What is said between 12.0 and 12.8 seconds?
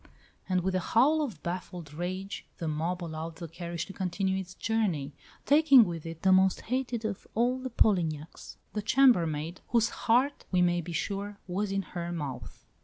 mouth!